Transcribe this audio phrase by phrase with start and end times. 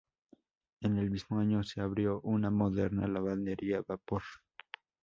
[0.81, 4.23] En el mismo año se abrió una moderna lavandería a vapor.